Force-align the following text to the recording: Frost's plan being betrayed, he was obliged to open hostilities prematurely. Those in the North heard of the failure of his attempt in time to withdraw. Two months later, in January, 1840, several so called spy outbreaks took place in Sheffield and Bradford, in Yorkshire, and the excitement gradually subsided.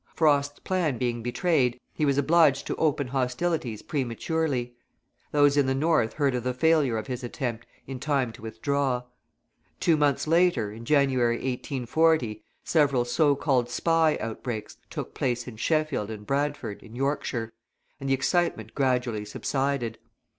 Frost's 0.15 0.57
plan 0.57 0.97
being 0.97 1.21
betrayed, 1.21 1.79
he 1.93 2.05
was 2.05 2.17
obliged 2.17 2.65
to 2.65 2.75
open 2.77 3.05
hostilities 3.05 3.83
prematurely. 3.83 4.73
Those 5.31 5.57
in 5.57 5.67
the 5.67 5.75
North 5.75 6.13
heard 6.13 6.33
of 6.33 6.43
the 6.43 6.55
failure 6.55 6.97
of 6.97 7.05
his 7.05 7.23
attempt 7.23 7.67
in 7.85 7.99
time 7.99 8.31
to 8.31 8.41
withdraw. 8.41 9.03
Two 9.79 9.95
months 9.97 10.25
later, 10.25 10.71
in 10.71 10.85
January, 10.85 11.35
1840, 11.35 12.43
several 12.63 13.05
so 13.05 13.35
called 13.35 13.69
spy 13.69 14.17
outbreaks 14.19 14.75
took 14.89 15.13
place 15.13 15.47
in 15.47 15.55
Sheffield 15.57 16.09
and 16.09 16.25
Bradford, 16.25 16.81
in 16.81 16.95
Yorkshire, 16.95 17.53
and 17.99 18.09
the 18.09 18.15
excitement 18.15 18.73
gradually 18.73 19.23
subsided. 19.23 19.99